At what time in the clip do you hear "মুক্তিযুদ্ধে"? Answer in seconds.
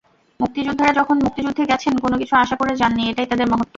1.25-1.63